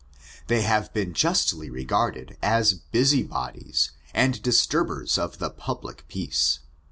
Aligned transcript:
They 0.47 0.63
have 0.63 0.91
been 0.95 1.13
justly 1.13 1.69
regarded 1.69 2.35
as 2.41 2.73
busy 2.73 3.21
bodies, 3.21 3.91
and 4.15 4.41
disturbers 4.41 5.19
of 5.19 5.37
the 5.37 5.51
public 5.51 6.07
peace. 6.07 6.57